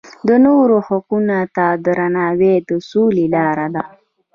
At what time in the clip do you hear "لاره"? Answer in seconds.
3.35-3.67